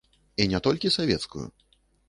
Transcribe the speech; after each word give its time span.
І 0.45 0.47
не 0.53 0.61
толькі 0.69 0.93
савецкую. 0.97 1.47